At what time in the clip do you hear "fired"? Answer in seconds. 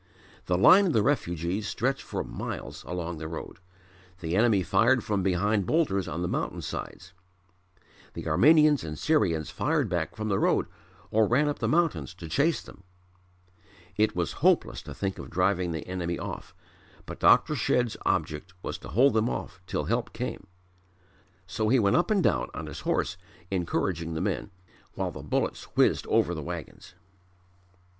4.63-5.03, 9.51-9.89